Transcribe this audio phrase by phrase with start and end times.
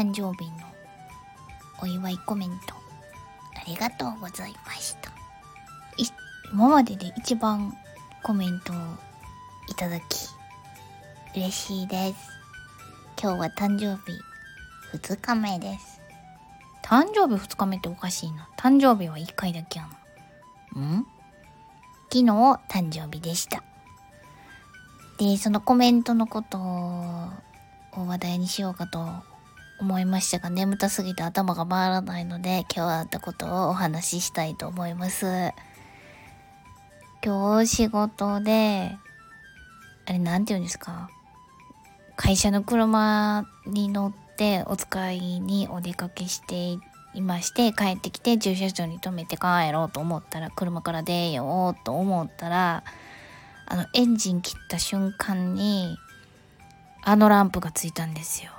[0.00, 0.56] 誕生日の
[1.82, 2.74] お祝いコメント
[3.54, 5.10] ありがとうございました。
[6.54, 7.76] 今までで一番
[8.22, 8.76] コメントを
[9.68, 10.04] いただき
[11.36, 12.16] 嬉しいです。
[13.22, 14.18] 今日は誕生日
[14.96, 16.00] 2日目です。
[16.82, 18.48] 誕生日2日目っておかしいな。
[18.56, 19.88] 誕生日は1回だけや
[20.74, 20.80] な。
[20.80, 21.06] ん？
[22.10, 23.62] 昨日誕生日でした。
[25.18, 27.28] でそのコメントのことを
[27.94, 29.28] 話題にしようかと
[29.80, 35.52] 思いましたが眠たすぎて頭が回らないので今日あったことをお話ししたいと思います。
[37.24, 38.96] 今日仕事で
[40.06, 41.08] あれなんて言うんですか？
[42.16, 46.78] 会社の車に乗ってお使いにお出かけして
[47.14, 52.84] いまして帰ってきて駐車場に止めて帰ろうと思ったら車から出ようと思ったら
[53.66, 55.96] あのエンジン切った瞬間に
[57.02, 58.52] あのランプがついたんですよ。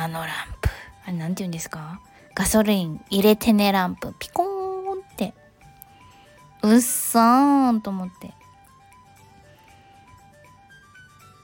[0.00, 0.28] あのラン
[0.60, 0.68] プ。
[1.04, 2.00] あれ何て言うんですか？
[2.34, 4.14] ガソリン入れてねランプ。
[4.18, 5.34] ピコーンって。
[6.62, 8.32] うっそーんと思って。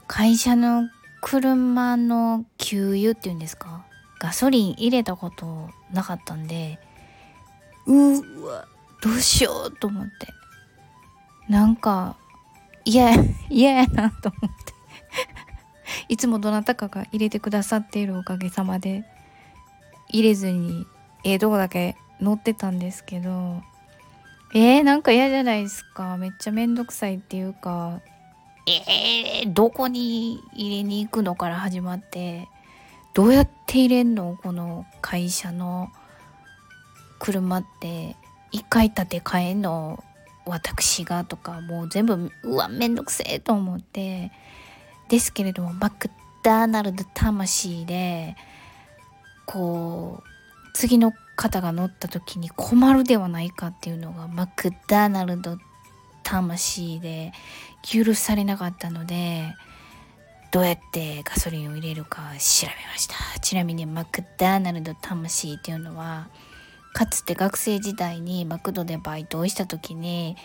[0.07, 0.89] 会社の
[1.21, 3.85] 車の給油っていうんですか？
[4.21, 6.79] ガソリン入れたことなかったんで
[7.87, 8.69] うわ
[9.03, 10.29] どうしようと思って。
[11.49, 12.17] なんか
[12.85, 14.74] 嫌や嫌やなと思って。
[16.09, 19.05] いつもどなたかが入れてくださっているおかげさまで
[20.09, 20.87] 入れずに
[21.25, 23.63] ええとこだけ乗ってたんですけど
[24.55, 26.17] えー、なんか嫌じゃないですか。
[26.17, 28.01] めっちゃめんどくさいっていうか
[28.67, 32.49] えー、どこに入れに行くのから始まって
[33.15, 34.39] どうやって入れんの？
[34.43, 35.91] この会社の
[37.19, 38.17] 車って
[38.53, 40.03] 一回建て替えの？
[40.47, 44.31] 私がとかもう全部うわめんどくせえと思って
[45.09, 46.11] ですけれどもマク
[46.43, 48.37] ダーナルド魂で
[49.47, 50.29] こう
[50.75, 55.59] 次の方が乗った時に困るではないかっていうのがマクダーナルド
[56.23, 57.33] 魂で
[57.83, 59.55] 許されなかったので
[60.51, 63.17] どうやってガソリンを入れるか調べました。
[63.41, 66.29] ちなみにマクダーナルド魂っていうのは
[66.93, 70.37] かつて学生時代にマクドでバイトをした時に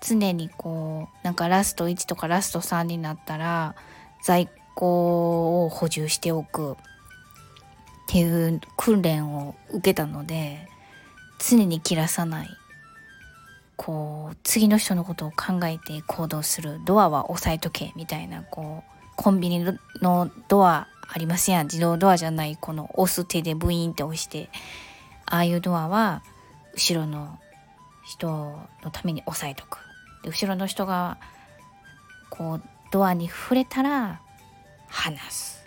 [0.00, 3.74] 常にこうなんかラスト1とかラスト3になったら
[4.22, 6.76] 在庫を補充しておくっ
[8.08, 10.68] ていう訓練を受けたので
[11.38, 12.48] 常に切らさない。
[13.76, 19.64] こう次の人のことを考えて行動するドアは押さえとけみたいなこうコンビニ
[20.02, 21.66] のドアありますやん。
[21.66, 24.50] 自動ドアじゃないこの押す手でブイーンって押して
[25.26, 26.22] ああいうドアは
[26.74, 27.38] 後ろの
[28.04, 28.28] 人
[28.82, 29.78] のために押さえとく。
[30.24, 31.18] で後ろの人が
[32.30, 34.20] こうドアに触れたら
[34.88, 35.66] 話す。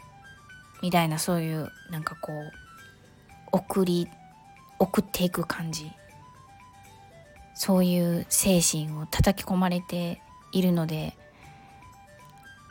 [0.81, 2.51] みたいなそういうなんかこう
[3.51, 4.07] 送り
[4.79, 5.91] 送っていく感じ。
[7.53, 10.19] そういう精神を叩き込まれて
[10.51, 11.15] いるので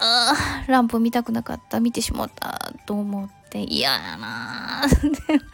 [0.00, 4.83] ああランプ見たくなかった見てしまったと思って嫌やな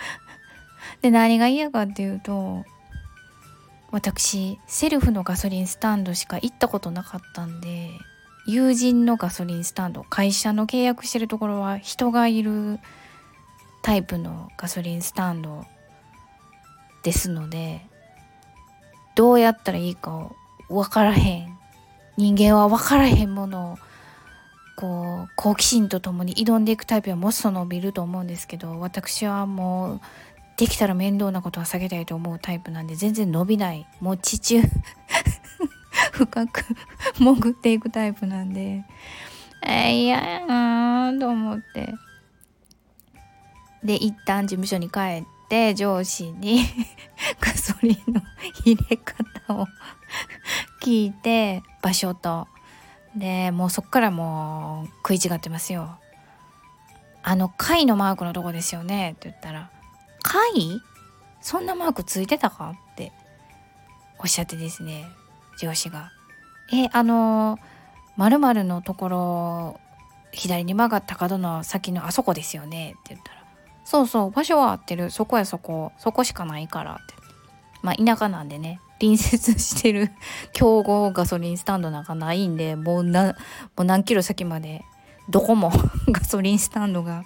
[1.02, 2.64] で何が嫌かっていうと
[3.90, 7.90] 私セルフのガソリンスタンドしか行ったことなかったんで
[8.46, 12.78] 友人のガソリンスタンド会社の契約してるところは人がいる
[13.82, 15.64] タイプのガソリンスタンド
[17.02, 17.84] ですので
[19.16, 20.30] どうやったらいいか
[20.68, 21.56] 分からへん。
[22.16, 23.78] 人間は分からへんものを
[24.76, 30.00] こう好奇心とともに挑んでいくタイプはもっと伸びると思うんですけど私はもう
[30.56, 33.86] できたら面倒なことは避けたいと思うタイプなんで全然伸びない。
[34.00, 34.62] もう地中
[36.12, 36.64] 深く
[37.18, 38.84] 潜っていくタイプなんで。
[39.62, 41.94] えー、嫌やなと思って。
[43.82, 46.60] で一旦事務所に帰って上司に
[47.40, 48.20] ガソリンの
[48.64, 49.68] 入れ方を
[50.82, 52.48] 聞いて場所と。
[53.14, 55.98] でもうそっからもう食い違ってますよ。
[57.22, 59.12] あの貝のマークのとこですよね？
[59.12, 59.70] って言ったら
[60.22, 60.80] 貝？
[61.40, 62.70] そんなマークついてたか？
[62.92, 63.12] って
[64.18, 65.06] おっしゃってですね。
[65.58, 66.12] 上司が
[66.72, 67.58] 「えあの
[68.16, 69.80] 〇〇のところ
[70.32, 73.42] 左に曲がった角の先のあそこですよね」って言ったら
[73.84, 75.10] 「そうそう場所は合ってる。
[75.10, 77.14] そこやそこそこしかないから」って。
[77.82, 78.80] まあ田舎なんでね。
[78.98, 80.10] 隣接してる
[80.52, 83.32] 競合ガソリンスタンドなんかないんでもうなも
[83.78, 84.84] う何キロ先まで
[85.28, 85.70] どこも
[86.10, 87.24] ガソリンスタンドが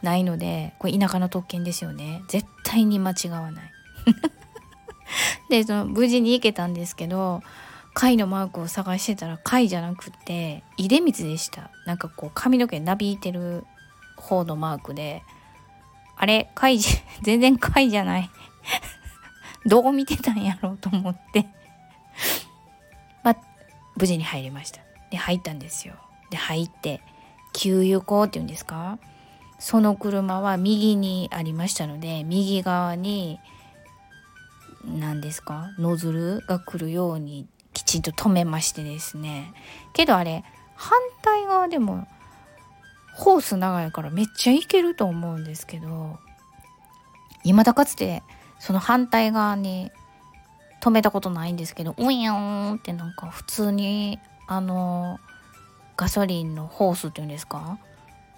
[0.00, 2.22] ないのでこれ田舎の特権ですよね。
[2.28, 3.72] 絶対に間違わない。
[5.48, 7.42] でその無事に行けたんですけど
[7.94, 11.70] 貝のマークを探してたら貝じゃなくて出光でした。
[11.86, 13.66] なんかこう髪の毛なびいてる
[14.16, 15.22] 方のマークで。
[16.16, 18.30] あれ貝じ 全然貝じゃない。
[19.66, 21.46] どう見てたんやろうと思って。
[23.22, 23.36] まあ
[23.96, 24.80] 無事に入りました。
[25.10, 25.94] で入ったんですよ。
[26.30, 27.02] で入って
[27.52, 28.98] 給油口っていうんですか？
[29.58, 33.38] その車は右にありましたので右側に
[34.84, 35.70] 何ですか？
[35.78, 39.54] ノズルが来るようにきちんと止めましてですね。
[39.92, 40.44] けどあれ
[40.74, 42.06] 反対側でも
[43.14, 46.18] ホース長いからめっちゃいけると思うんですけど
[47.44, 48.22] 未だかつて
[48.58, 49.90] その反対側に
[50.82, 54.18] 止めたことないんですけどウィーンってなんか普通に
[54.48, 55.20] あの
[55.96, 57.78] ガソリンのホースっていうんですか？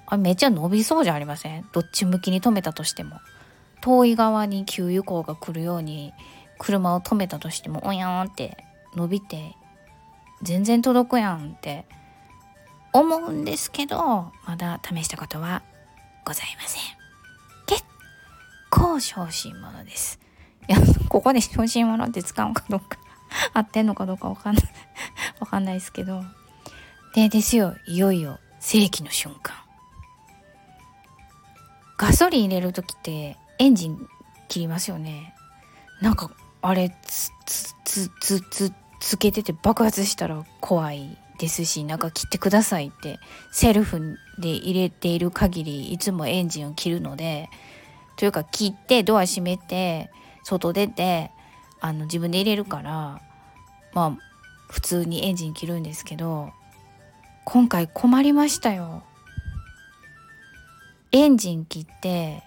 [0.07, 1.67] あめっちゃ伸びそうじゃありません？
[1.73, 3.21] どっち向きに止めたとしても。
[3.85, 6.15] 遠い側に給油口が来るように
[6.59, 8.57] 車を止めたとしてもおやんって
[8.97, 9.57] 伸びて
[10.43, 11.85] 全然届くやんって
[12.95, 15.63] 思うんですけどまだ試したことは
[16.25, 16.83] ございません。
[17.67, 17.85] 結
[18.71, 20.19] 構小心者です。
[20.67, 20.79] いや
[21.11, 22.97] ここで小心者って使うかどうか
[23.53, 24.65] 合ってんのかどうかわかんない
[25.41, 26.23] わかんないですけど。
[27.15, 29.55] でですよいよいよ世紀の瞬間。
[31.99, 34.07] ガソリン入れる時ってエンジン
[34.49, 35.35] 切りますよね。
[36.03, 36.31] なんか
[36.61, 43.19] あれつつつつつつけてて爆発したら怖いですしなんか切ってくださいって
[43.53, 47.49] セルフで入れている限りいつもエンジンを切るので
[48.17, 50.11] というか切ってドア閉めて
[50.43, 51.31] 外出て
[51.81, 53.23] あの自分で入れるから
[53.95, 54.19] まあ
[54.71, 56.53] 普通にエンジン切るんですけど
[57.47, 59.03] 今回困りましたよ
[61.13, 62.43] エンジン切って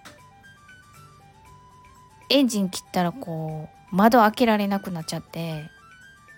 [2.30, 5.70] エンジン切ったらこう窓開けられなくなっちゃって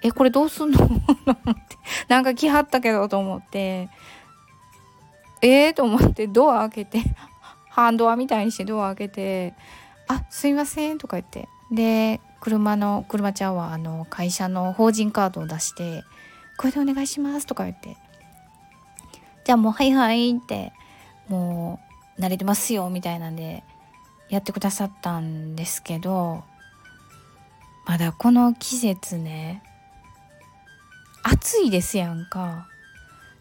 [0.01, 0.77] えこれどうすんの？
[0.77, 1.77] と思って
[2.07, 3.89] なんか来はったけどと思って
[5.41, 7.01] えー、と思ってドア開けて
[7.69, 9.53] ハンドアみたいにしてドア開けて
[10.07, 11.47] 「あすいません」とか言って。
[11.71, 16.03] で車の車ちゃんはあの会社の法人カードを出して
[16.57, 17.97] 「これでお願いします」とか言って
[19.45, 20.74] 「じゃあもうはいはい」って
[21.27, 21.80] も
[22.18, 23.63] う慣れてますよみたいなんで
[24.29, 26.43] やってくださったんですけど
[27.85, 29.63] まだこの季節ね
[31.23, 32.67] 暑いですやんか。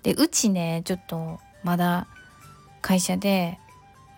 [0.02, 2.06] でうちねちょっとまだ
[2.80, 3.58] 会社で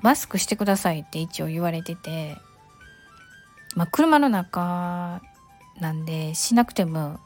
[0.02, 2.36] マスクしてくださいって一応言われてて
[3.74, 5.20] まあ車の中
[5.80, 7.18] なんでしなくても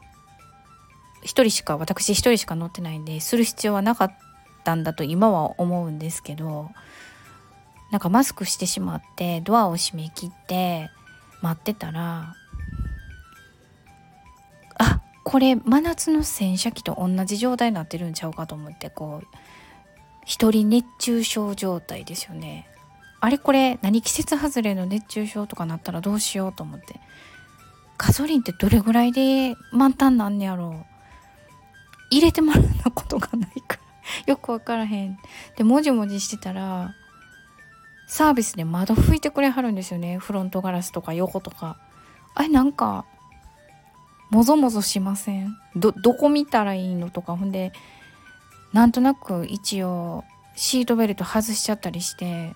[1.21, 4.17] 一人しか私一人しか乗ってないんでする必要はなかっ
[4.63, 6.69] たんだと今は思うんですけど
[7.95, 10.89] なんかマスクしてしまってドアを閉め切って
[11.41, 12.35] 待ってたら
[14.77, 19.27] あこれ真夏の洗車機と同じ状態になってるんちゃうかと思ってこう
[20.25, 22.67] 一人熱中症状態ですよね。
[23.21, 26.99] あれこれ何季節外れの熱中症とかなったらどうしようと思って。
[27.97, 30.85] ガソリンってどれぐらいで満タンなんねやろう。
[32.09, 34.33] 入れてもらったことがないから。
[34.33, 35.17] よくわからへん。
[35.55, 36.93] でもじもじしてたら
[38.07, 40.17] サービスで窓拭いてくれはるんですよね。
[40.17, 41.77] フロントガラスとか横とか。
[42.33, 43.05] あれなんか
[44.29, 45.55] もぞもぞしません？
[45.75, 47.35] どどこ見たらいいのとか。
[47.35, 47.71] ほんで
[48.73, 50.23] なんとなく一応
[50.55, 52.53] シートベルト外しちゃったりして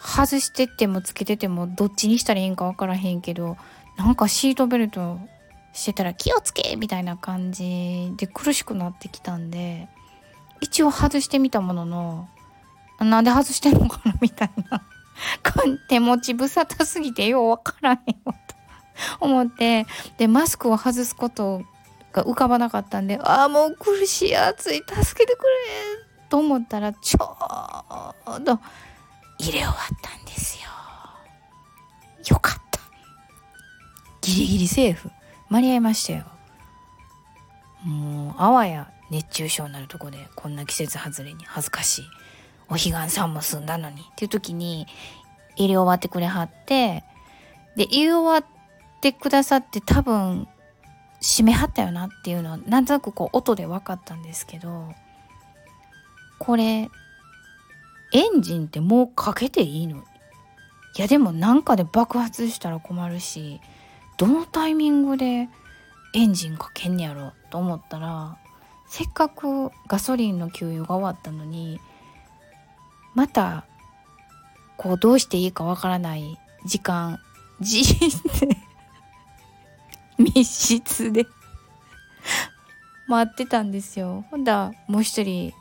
[0.00, 3.56] 外してってもつけててもどっちにしたらいいんか分からへんけど
[3.96, 5.18] なんかシートベルト
[5.72, 9.88] してたら気をつけみたいな感じで苦しくなってきたんで
[10.60, 12.28] 一応外してみたものの
[13.00, 14.82] なんで外してんのかなみたいな。
[15.88, 18.34] 手持ち無沙汰すぎてよう分からへんよと。
[19.20, 19.86] 思って。
[20.18, 21.62] でマスクを外すこと
[22.12, 25.46] が浮かばなかったんでああもう苦しい暑い助けてくれ
[26.28, 27.36] と思ったらちょ
[28.38, 28.58] うど
[29.38, 30.70] 入れ終わったんですよ。
[32.28, 32.80] よかった。
[34.22, 35.10] ギリギリセーフ。
[35.48, 36.24] 間に合いましたよ。
[37.84, 42.04] もうあわや熱中症になるとこでこんな季節外れに恥ずかしい。
[42.68, 44.00] お彼岸さんも済んだのに。
[44.00, 44.86] っていう時に
[45.56, 47.04] 入れ終わってくれはって
[47.76, 50.48] で入れ終わってくださって多分
[51.20, 54.92] 閉めはったよなっていうのはなんとなくこう音で分かったんですけど
[56.38, 56.90] これ
[58.12, 59.98] エンジンってもうかけていいの？
[59.98, 60.02] い
[61.00, 63.60] やでもなんかで爆発したら困るし
[64.16, 65.48] どのタイミングで
[66.14, 68.38] エンジンかけんねやろと思ったら
[68.88, 71.80] せっかくガソリンの給油が終わったのに
[73.16, 73.64] また
[74.76, 77.18] こうどうしていいかわからない時間
[77.60, 77.84] じっ
[78.38, 78.56] て
[80.18, 81.26] 密室で
[83.08, 84.26] 待ってたんですよ。
[84.30, 85.54] ほんだもう一人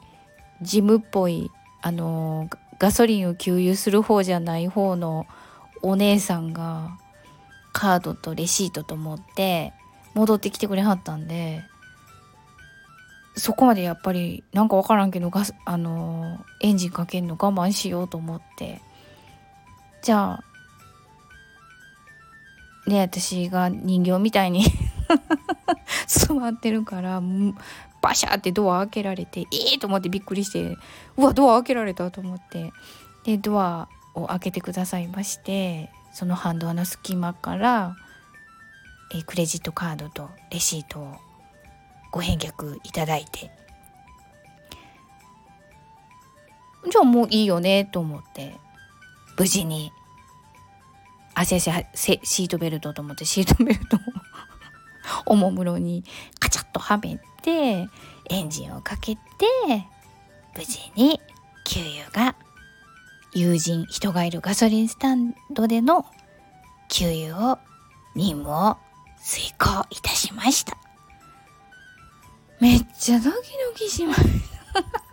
[0.62, 1.50] ジムっぽい
[1.82, 5.26] あのガソリンを給油する方じゃない方の
[5.82, 6.98] お姉さんが
[7.72, 9.72] カードとレシートと持って
[10.14, 11.64] 戻ってきてくれはったんで
[13.36, 18.82] そこまでやっぱりなんか分からんけどガスあのエンジンかけんの我慢しようと思って。
[20.02, 20.40] じゃ
[22.86, 24.64] あね私が人形みたいに
[26.06, 27.24] 座ってるから
[28.02, 30.78] バシャってドア開けられてええー、と思ってびっくりして
[31.18, 32.72] うわドア開けられたと思って。
[33.26, 37.96] でドアを開けてくださいましてその反動の隙間から
[39.12, 41.16] えクレジットカードとレシートを
[42.16, 43.52] ご返却いただいて。
[46.90, 48.56] じゃあもういいよねと思って
[49.38, 49.92] 無事に
[51.34, 51.72] あ先生
[52.24, 54.00] シートベルトと思ってシートベルトを
[55.34, 56.06] おもむろに
[56.40, 57.90] カチャッとはめて
[58.30, 59.22] エンジンをかけて
[60.56, 61.20] 無事に
[61.66, 62.36] 給油が
[63.34, 66.06] 友人人がいるガソリンスタンドでの
[66.88, 67.60] 給油を
[68.14, 68.78] 任務を
[69.22, 70.85] 遂行いたしました。
[72.66, 74.24] めっちゃドキドキしまし
[74.74, 75.05] た